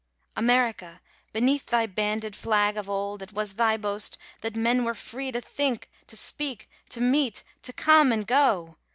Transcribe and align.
America, 0.35 0.99
beneath 1.31 1.67
thy 1.67 1.85
banded 1.85 2.35
flag 2.35 2.75
Of 2.75 2.89
old 2.89 3.21
it 3.21 3.33
was 3.33 3.53
thy 3.53 3.77
boast 3.77 4.17
that 4.39 4.55
men 4.55 4.83
were 4.83 4.95
free 4.95 5.31
To 5.31 5.39
think, 5.39 5.91
to 6.07 6.17
speak, 6.17 6.67
to 6.89 6.99
meet, 6.99 7.43
to 7.61 7.71
come 7.71 8.11
and 8.11 8.25
go. 8.25 8.77